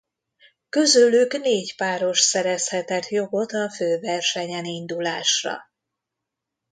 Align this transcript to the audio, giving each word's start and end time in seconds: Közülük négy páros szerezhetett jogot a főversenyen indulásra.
Közülük 0.69 1.37
négy 1.37 1.75
páros 1.75 2.19
szerezhetett 2.19 3.07
jogot 3.07 3.51
a 3.51 3.69
főversenyen 3.71 4.65
indulásra. 4.65 5.57